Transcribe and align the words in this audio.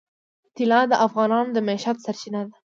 طلا 0.57 0.79
د 0.91 0.93
افغانانو 1.07 1.51
د 1.53 1.57
معیشت 1.67 1.97
سرچینه 2.05 2.41
ده. 2.47 2.53